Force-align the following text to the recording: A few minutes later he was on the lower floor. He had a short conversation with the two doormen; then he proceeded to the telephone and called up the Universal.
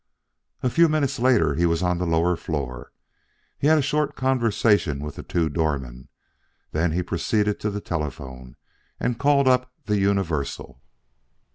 A 0.63 0.69
few 0.71 0.89
minutes 0.89 1.19
later 1.19 1.53
he 1.53 1.67
was 1.67 1.83
on 1.83 1.99
the 1.99 2.07
lower 2.07 2.35
floor. 2.35 2.91
He 3.59 3.67
had 3.67 3.77
a 3.77 3.83
short 3.83 4.15
conversation 4.15 4.97
with 5.01 5.13
the 5.13 5.21
two 5.21 5.47
doormen; 5.47 6.07
then 6.71 6.91
he 6.93 7.03
proceeded 7.03 7.59
to 7.59 7.69
the 7.69 7.81
telephone 7.81 8.55
and 8.99 9.19
called 9.19 9.47
up 9.47 9.71
the 9.85 9.99
Universal. 9.99 10.81